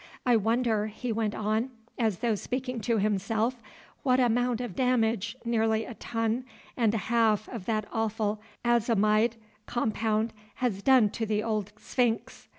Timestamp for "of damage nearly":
4.59-5.85